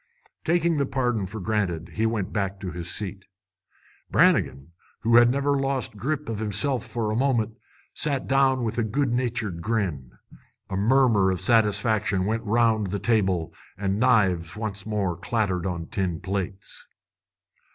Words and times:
Taking 0.43 0.77
the 0.77 0.87
pardon 0.87 1.27
for 1.27 1.39
granted, 1.39 1.89
he 1.93 2.07
went 2.07 2.33
back 2.33 2.59
to 2.61 2.71
his 2.71 2.89
seat. 2.89 3.27
Brannigan, 4.09 4.71
who 5.01 5.17
had 5.17 5.29
never 5.29 5.53
lost 5.55 5.95
grip 5.95 6.27
of 6.27 6.39
himself 6.39 6.87
for 6.87 7.11
a 7.11 7.15
moment, 7.15 7.55
sat 7.93 8.25
down 8.27 8.53
again 8.53 8.65
with 8.65 8.79
a 8.79 8.83
good 8.83 9.13
natured 9.13 9.61
grin. 9.61 10.09
A 10.71 10.75
murmur 10.75 11.29
of 11.29 11.39
satisfaction 11.39 12.25
went 12.25 12.41
round 12.41 12.87
the 12.87 12.97
table, 12.97 13.53
and 13.77 13.99
knives 13.99 14.55
once 14.55 14.87
more 14.87 15.15
clattered 15.15 15.67
on 15.67 15.85
tin 15.85 16.19
plates. 16.19 16.87